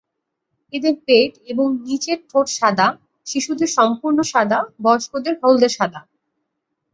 [0.73, 2.87] এদের পেট এবং নীচের ঠোঁট সাদা,
[3.27, 6.01] শিশুদের সম্পূর্ণ সাদা, বয়স্কদের হলদে সাদা।